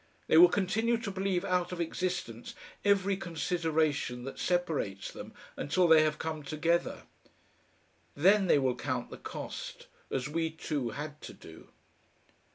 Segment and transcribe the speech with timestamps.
[0.25, 6.01] They will continue to believe out of existence every consideration that separates them until they
[6.01, 7.03] have come together.
[8.15, 11.69] Then they will count the cost, as we two had to do.